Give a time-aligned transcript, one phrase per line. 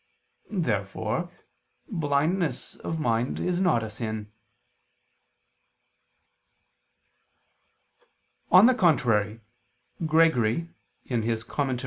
[0.49, 1.29] Therefore
[1.87, 4.31] blindness of mind is not a sin.
[8.51, 9.41] On the contrary,
[10.07, 10.69] Gregory
[11.07, 11.77] (Moral.